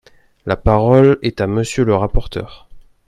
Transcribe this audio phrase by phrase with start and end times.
[0.47, 2.67] La parole est à Monsieur le rapporteur.